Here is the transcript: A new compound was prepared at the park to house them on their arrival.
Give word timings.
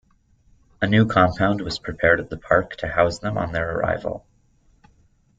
A 0.81 0.87
new 0.87 1.05
compound 1.05 1.61
was 1.61 1.77
prepared 1.77 2.19
at 2.19 2.31
the 2.31 2.37
park 2.37 2.75
to 2.77 2.87
house 2.87 3.19
them 3.19 3.37
on 3.37 3.51
their 3.51 3.77
arrival. 3.77 4.25